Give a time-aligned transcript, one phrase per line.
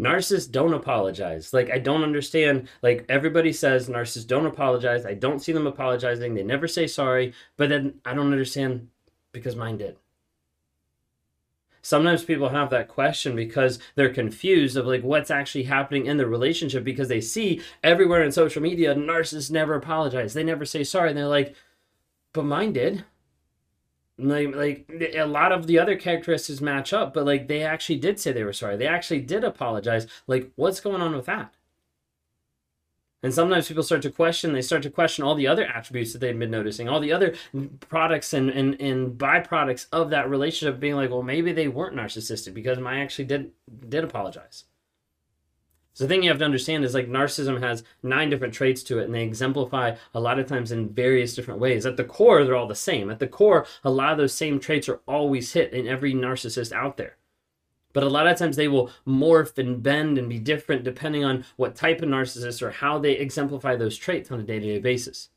[0.00, 1.52] Narcissists don't apologize.
[1.52, 2.68] Like I don't understand.
[2.82, 5.04] Like everybody says narcissists don't apologize.
[5.04, 6.34] I don't see them apologizing.
[6.34, 7.34] They never say sorry.
[7.56, 8.88] But then I don't understand
[9.32, 9.96] because mine did.
[11.82, 16.26] Sometimes people have that question because they're confused of like what's actually happening in the
[16.26, 20.34] relationship because they see everywhere in social media narcissists never apologize.
[20.34, 21.10] They never say sorry.
[21.10, 21.54] And they're like,
[22.32, 23.04] but mine did
[24.22, 28.18] like like a lot of the other characteristics match up but like they actually did
[28.20, 28.76] say they were sorry.
[28.76, 30.06] They actually did apologize.
[30.26, 31.54] Like what's going on with that?
[33.22, 36.20] And sometimes people start to question they start to question all the other attributes that
[36.20, 37.34] they've been noticing all the other
[37.80, 42.54] products and, and and byproducts of that relationship being like well maybe they weren't narcissistic
[42.54, 43.50] because my actually did
[43.88, 44.64] did apologize
[45.92, 48.98] so the thing you have to understand is like narcissism has nine different traits to
[49.00, 51.84] it, and they exemplify a lot of times in various different ways.
[51.84, 53.10] At the core, they're all the same.
[53.10, 56.72] At the core, a lot of those same traits are always hit in every narcissist
[56.72, 57.16] out there.
[57.92, 61.44] But a lot of times they will morph and bend and be different depending on
[61.56, 64.78] what type of narcissist or how they exemplify those traits on a day to day
[64.78, 65.30] basis.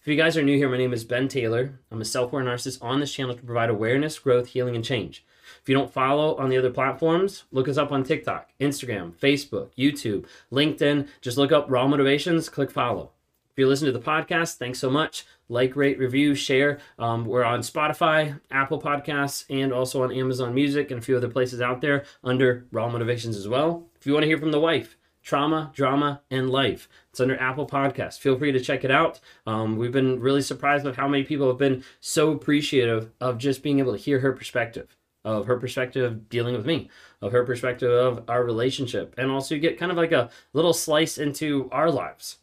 [0.00, 1.80] If you guys are new here, my name is Ben Taylor.
[1.90, 5.24] I'm a self aware narcissist on this channel to provide awareness, growth, healing, and change.
[5.62, 9.70] If you don't follow on the other platforms, look us up on TikTok, Instagram, Facebook,
[9.76, 11.08] YouTube, LinkedIn.
[11.20, 13.12] Just look up Raw Motivations, click follow.
[13.56, 15.24] If you listen to the podcast, thanks so much.
[15.48, 16.78] Like, rate, review, share.
[16.98, 21.28] Um, we're on Spotify, Apple Podcasts, and also on Amazon Music and a few other
[21.30, 23.86] places out there under Raw Motivations as well.
[23.98, 26.88] If you want to hear from the wife, trauma, drama, and life.
[27.10, 28.18] It's under Apple Podcast.
[28.18, 29.20] Feel free to check it out.
[29.46, 33.62] Um, we've been really surprised with how many people have been so appreciative of just
[33.62, 36.88] being able to hear her perspective of her perspective dealing with me,
[37.20, 40.72] of her perspective of our relationship, and also you get kind of like a little
[40.72, 42.38] slice into our lives.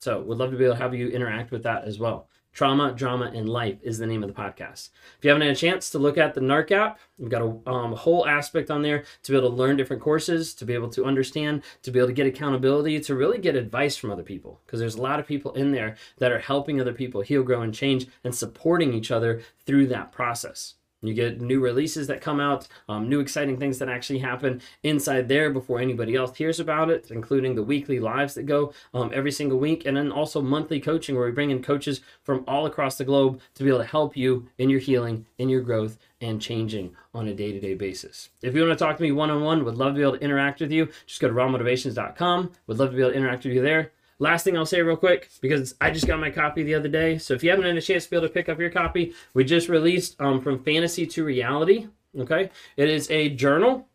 [0.00, 2.28] So, we'd love to be able to have you interact with that as well.
[2.52, 4.90] Trauma, Drama, and Life is the name of the podcast.
[5.16, 7.70] If you haven't had a chance to look at the NARC app, we've got a
[7.70, 10.88] um, whole aspect on there to be able to learn different courses, to be able
[10.90, 14.60] to understand, to be able to get accountability, to really get advice from other people.
[14.64, 17.62] Because there's a lot of people in there that are helping other people heal, grow,
[17.62, 20.74] and change and supporting each other through that process.
[21.00, 25.28] You get new releases that come out, um, new exciting things that actually happen inside
[25.28, 29.30] there before anybody else hears about it, including the weekly lives that go um, every
[29.30, 32.98] single week, and then also monthly coaching where we bring in coaches from all across
[32.98, 36.42] the globe to be able to help you in your healing, in your growth, and
[36.42, 38.30] changing on a day to day basis.
[38.42, 40.18] If you want to talk to me one on one, would love to be able
[40.18, 40.88] to interact with you.
[41.06, 42.52] Just go to rawmotivations.com.
[42.66, 43.92] Would love to be able to interact with you there.
[44.18, 47.18] Last thing I'll say real quick, because I just got my copy the other day.
[47.18, 49.14] So if you haven't had a chance to be able to pick up your copy,
[49.32, 51.86] we just released um, From Fantasy to Reality.
[52.18, 52.50] Okay.
[52.76, 53.86] It is a journal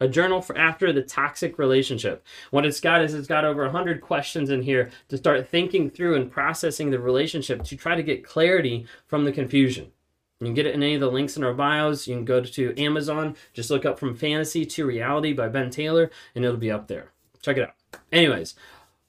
[0.00, 2.24] a journal for after the toxic relationship.
[2.50, 6.16] What it's got is it's got over 100 questions in here to start thinking through
[6.16, 9.92] and processing the relationship to try to get clarity from the confusion.
[10.40, 12.08] You can get it in any of the links in our bios.
[12.08, 16.10] You can go to Amazon, just look up From Fantasy to Reality by Ben Taylor,
[16.34, 17.12] and it'll be up there.
[17.42, 17.74] Check it out.
[18.10, 18.54] Anyways,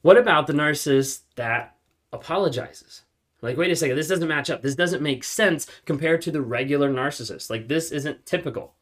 [0.02, 1.76] what about the narcissist that
[2.12, 3.02] apologizes?
[3.40, 4.62] Like, wait a second, this doesn't match up.
[4.62, 7.50] This doesn't make sense compared to the regular narcissist.
[7.50, 8.74] Like, this isn't typical.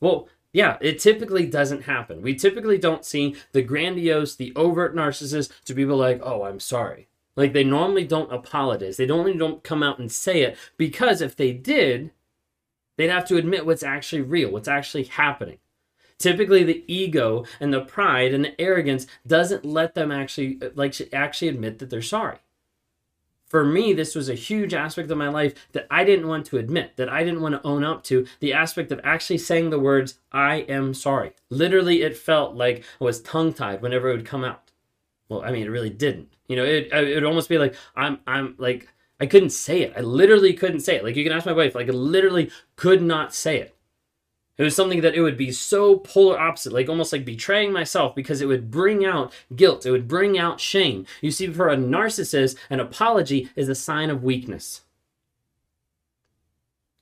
[0.00, 2.22] Well, yeah, it typically doesn't happen.
[2.22, 7.08] We typically don't see the grandiose, the overt narcissist to people like, oh, I'm sorry.
[7.36, 8.96] Like, they normally don't apologize.
[8.96, 12.10] They normally don't come out and say it because if they did,
[12.96, 15.58] they'd have to admit what's actually real, what's actually happening.
[16.18, 20.94] Typically, the ego and the pride and the arrogance doesn't let them actually uh, like
[21.12, 22.38] actually admit that they're sorry.
[23.46, 26.58] For me, this was a huge aspect of my life that I didn't want to
[26.58, 28.26] admit, that I didn't want to own up to.
[28.40, 31.32] The aspect of actually saying the words, I am sorry.
[31.48, 34.72] Literally, it felt like I was tongue tied whenever it would come out.
[35.28, 36.34] Well, I mean, it really didn't.
[36.48, 38.88] You know, it, uh, it would almost be like, I'm, I'm like,
[39.20, 39.92] I couldn't say it.
[39.96, 41.04] I literally couldn't say it.
[41.04, 43.75] Like, you can ask my wife, like, I literally could not say it.
[44.58, 48.14] It was something that it would be so polar opposite, like almost like betraying myself
[48.14, 49.84] because it would bring out guilt.
[49.84, 51.04] It would bring out shame.
[51.20, 54.82] You see, for a narcissist, an apology is a sign of weakness.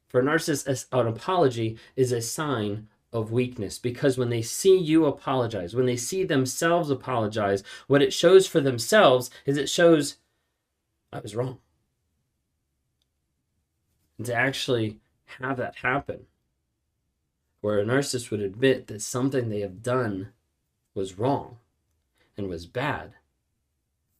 [0.08, 5.06] For a narcissist, an apology is a sign of weakness because when they see you
[5.06, 10.16] apologize, when they see themselves apologize, what it shows for themselves is it shows
[11.12, 11.58] I was wrong.
[14.18, 14.98] And to actually
[15.40, 16.26] have that happen
[17.64, 20.28] where a narcissist would admit that something they have done
[20.94, 21.56] was wrong
[22.36, 23.14] and was bad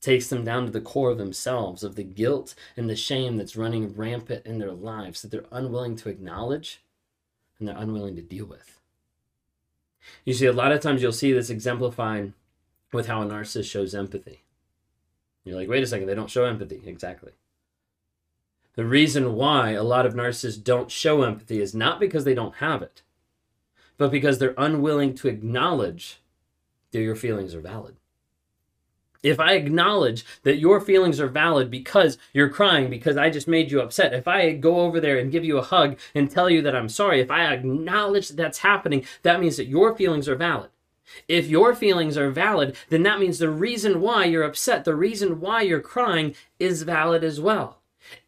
[0.00, 3.54] takes them down to the core of themselves of the guilt and the shame that's
[3.54, 6.80] running rampant in their lives that they're unwilling to acknowledge
[7.58, 8.80] and they're unwilling to deal with.
[10.24, 12.32] You see a lot of times you'll see this exemplified
[12.94, 14.40] with how a narcissist shows empathy.
[15.44, 16.80] You're like wait a second they don't show empathy.
[16.86, 17.32] Exactly.
[18.74, 22.54] The reason why a lot of narcissists don't show empathy is not because they don't
[22.54, 23.02] have it
[23.96, 26.20] but because they're unwilling to acknowledge
[26.92, 27.96] that your feelings are valid.
[29.22, 33.70] If I acknowledge that your feelings are valid because you're crying because I just made
[33.70, 36.60] you upset, if I go over there and give you a hug and tell you
[36.60, 40.36] that I'm sorry, if I acknowledge that that's happening, that means that your feelings are
[40.36, 40.68] valid.
[41.26, 45.40] If your feelings are valid, then that means the reason why you're upset, the reason
[45.40, 47.78] why you're crying is valid as well.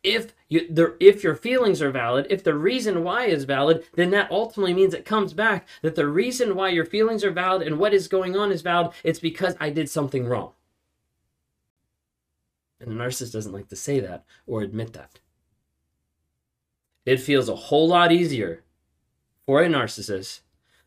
[0.02, 4.11] If you, the, if your feelings are valid, if the reason why is valid, then
[4.11, 7.78] that ultimately means it comes back that the reason why your feelings are valid and
[7.78, 8.93] what is going on is valid.
[9.05, 10.52] It's because I did something wrong.
[12.81, 15.20] And the narcissist doesn't like to say that or admit that.
[17.05, 18.64] It feels a whole lot easier
[19.46, 20.40] for a narcissist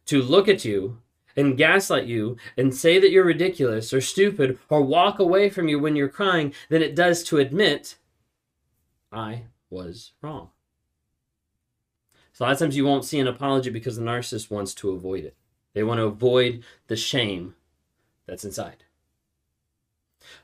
[0.06, 1.00] to look at you
[1.36, 5.80] and gaslight you and say that you're ridiculous or stupid or walk away from you
[5.80, 7.96] when you're crying than it does to admit
[9.12, 10.50] I was wrong.
[12.34, 14.92] So a lot of times you won't see an apology because the narcissist wants to
[14.92, 15.36] avoid it.
[15.74, 17.56] They want to avoid the shame
[18.26, 18.84] that's inside.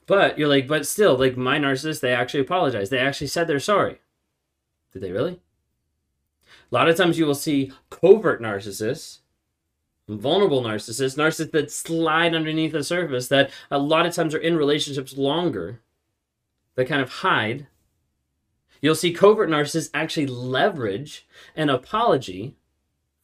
[0.05, 2.91] But you're like, but still, like my narcissist, they actually apologized.
[2.91, 3.99] They actually said they're sorry.
[4.93, 5.39] Did they really?
[6.71, 9.19] A lot of times you will see covert narcissists,
[10.07, 14.57] vulnerable narcissists, narcissists that slide underneath the surface, that a lot of times are in
[14.57, 15.81] relationships longer,
[16.75, 17.67] that kind of hide
[18.81, 22.55] You'll see covert narcissists actually leverage an apology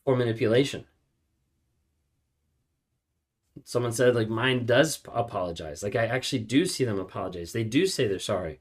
[0.04, 0.86] for manipulation.
[3.64, 5.84] Someone said, like, mine does apologize.
[5.84, 7.52] Like, I actually do see them apologize.
[7.52, 8.60] They do say they're sorry.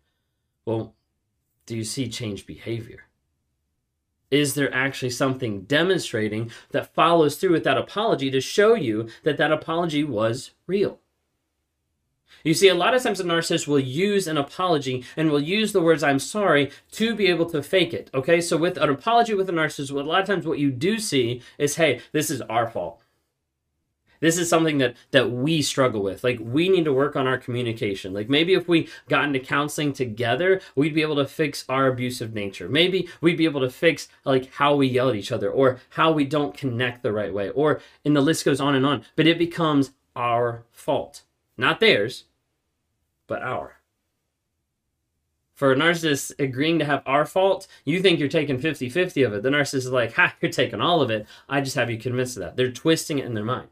[0.67, 0.95] Well,
[1.67, 3.05] do you see changed behavior?
[4.31, 9.39] Is there actually something demonstrating that follows through with that apology to show you that
[9.39, 11.01] that apology was real?
[12.45, 15.73] You see, a lot of times a narcissist will use an apology and will use
[15.73, 18.11] the words "I'm sorry" to be able to fake it.
[18.15, 20.99] Okay, so with an apology with a narcissist, a lot of times what you do
[20.99, 23.03] see is, "Hey, this is our fault."
[24.21, 26.23] This is something that that we struggle with.
[26.23, 28.13] Like we need to work on our communication.
[28.13, 32.35] Like maybe if we got into counseling together, we'd be able to fix our abusive
[32.35, 32.69] nature.
[32.69, 36.13] Maybe we'd be able to fix like how we yell at each other or how
[36.13, 39.05] we don't connect the right way or and the list goes on and on.
[39.17, 41.23] But it becomes our fault.
[41.61, 42.25] Not theirs,
[43.27, 43.77] but our.
[45.55, 49.35] For a narcissist agreeing to have our fault, you think you're taking 50 50 of
[49.35, 49.43] it.
[49.43, 51.27] The narcissist is like, ha, you're taking all of it.
[51.51, 52.57] I just have you convinced of that.
[52.57, 53.69] They're twisting it in their mind.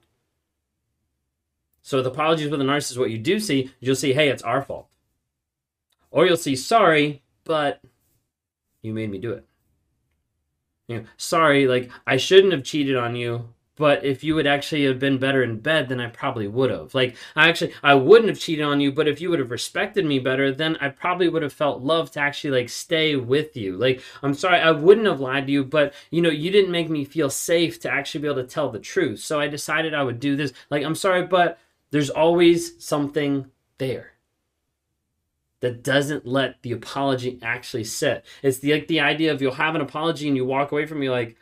[1.80, 4.60] So, with apologies with a narcissist, what you do see, you'll see, hey, it's our
[4.60, 4.90] fault.
[6.10, 7.80] Or you'll see, sorry, but
[8.82, 9.46] you made me do it.
[10.88, 13.48] You know, sorry, like, I shouldn't have cheated on you,
[13.78, 16.94] but if you would actually have been better in bed then i probably would have.
[16.94, 20.04] Like i actually i wouldn't have cheated on you but if you would have respected
[20.04, 23.76] me better then i probably would have felt love to actually like stay with you.
[23.76, 26.90] Like i'm sorry i wouldn't have lied to you but you know you didn't make
[26.90, 29.20] me feel safe to actually be able to tell the truth.
[29.20, 30.52] So i decided i would do this.
[30.70, 31.58] Like i'm sorry but
[31.90, 34.12] there's always something there
[35.60, 38.24] that doesn't let the apology actually sit.
[38.42, 41.02] It's the like the idea of you'll have an apology and you walk away from
[41.02, 41.36] you like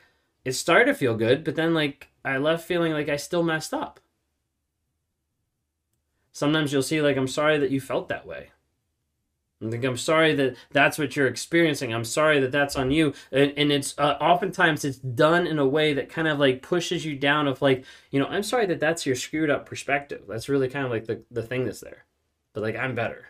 [0.45, 3.73] it started to feel good, but then like I left feeling like I still messed
[3.73, 4.01] up.
[6.33, 8.51] Sometimes you'll see, like, I'm sorry that you felt that way.
[9.65, 11.95] I think I'm sorry that that's what you're experiencing.
[11.95, 13.15] I'm sorry that that's on you.
[13.33, 17.07] And, and it's uh, oftentimes it's done in a way that kind of like pushes
[17.07, 20.25] you down of like, you know, I'm sorry that that's your screwed up perspective.
[20.29, 22.05] That's really kind of like the, the thing that's there.
[22.53, 23.29] But like, I'm better.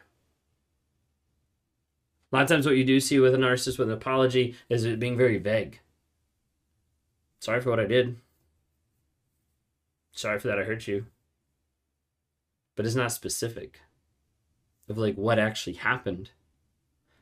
[2.33, 4.85] A lot of times what you do see with a narcissist with an apology is
[4.85, 5.79] it being very vague.
[7.39, 8.17] Sorry for what I did.
[10.17, 11.07] Sorry for that I hurt you.
[12.75, 13.81] But it's not specific
[14.89, 16.31] of like what actually happened.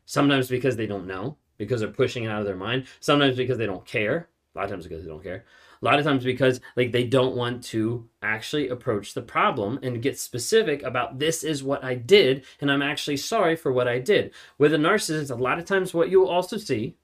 [0.07, 2.87] Sometimes because they don't know, because they're pushing it out of their mind.
[3.01, 4.29] Sometimes because they don't care.
[4.55, 5.45] A lot of times because they don't care.
[5.83, 10.01] A lot of times because like they don't want to actually approach the problem and
[10.01, 13.99] get specific about this is what I did and I'm actually sorry for what I
[13.99, 14.33] did.
[14.57, 16.97] With a narcissist, a lot of times what you'll also see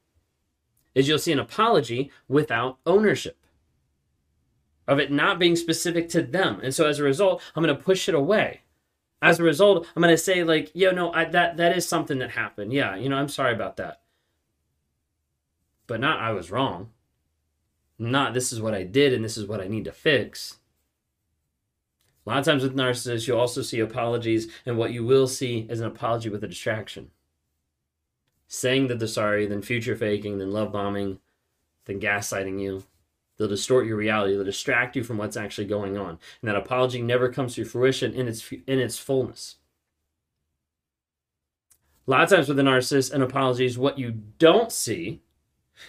[0.95, 3.40] is you'll see an apology without ownership
[4.91, 6.61] of it not being specific to them.
[6.63, 8.61] And so as a result, I'm going to push it away.
[9.23, 12.19] As a result, I'm going to say like, "Yo, no, I, that that is something
[12.19, 12.73] that happened.
[12.73, 14.03] Yeah, you know, I'm sorry about that."
[15.87, 16.91] But not I was wrong
[18.01, 20.59] not this is what I did and this is what I need to fix.
[22.27, 25.67] A lot of times with narcissists, you'll also see apologies, and what you will see
[25.69, 27.11] is an apology with a distraction.
[28.47, 31.19] Saying that they're sorry, then future faking, then love bombing,
[31.87, 32.85] then gaslighting you.
[33.41, 34.35] They'll distort your reality.
[34.35, 36.19] They'll distract you from what's actually going on.
[36.43, 39.57] And that apology never comes to fruition in its in its fullness.
[42.07, 45.23] A lot of times with a narcissist, an apology is what you don't see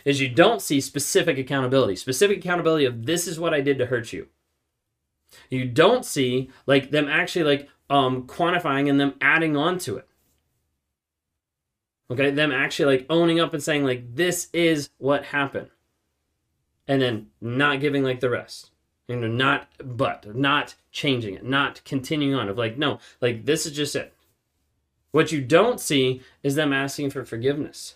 [0.06, 3.88] is you don't see specific accountability, specific accountability of this is what I did to
[3.88, 4.28] hurt you.
[5.50, 10.08] You don't see like them actually like um quantifying and them adding on to it.
[12.10, 15.70] Okay, them actually like owning up and saying like this is what happened.
[16.88, 18.72] And then not giving like the rest.
[19.08, 23.66] You know, not but not changing it, not continuing on of like no, like this
[23.66, 24.14] is just it.
[25.12, 27.96] What you don't see is them asking for forgiveness.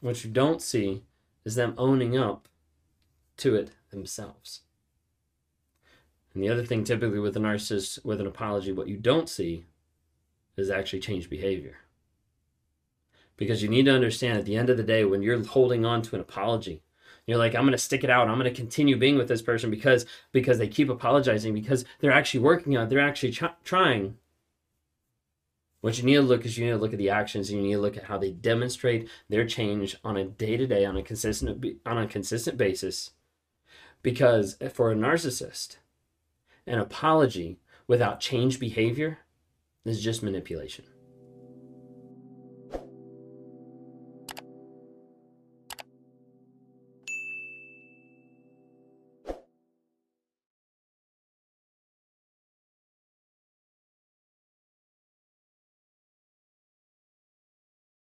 [0.00, 1.02] What you don't see
[1.44, 2.48] is them owning up
[3.38, 4.62] to it themselves.
[6.32, 9.66] And the other thing, typically with a narcissist, with an apology, what you don't see
[10.56, 11.78] is actually change behavior.
[13.40, 16.02] Because you need to understand at the end of the day, when you're holding on
[16.02, 16.82] to an apology,
[17.24, 18.28] you're like, I'm going to stick it out.
[18.28, 22.12] I'm going to continue being with this person because because they keep apologizing because they're
[22.12, 22.90] actually working on it.
[22.90, 24.18] They're actually ch- trying.
[25.80, 27.66] What you need to look is you need to look at the actions and you
[27.66, 30.98] need to look at how they demonstrate their change on a day to day, on
[30.98, 33.12] a consistent on a consistent basis.
[34.02, 35.76] Because for a narcissist,
[36.66, 39.20] an apology without change behavior
[39.86, 40.84] is just manipulation.